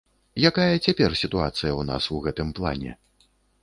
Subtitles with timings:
[0.49, 2.91] Якая цяпер сітуацыя ў нас у гэтым плане?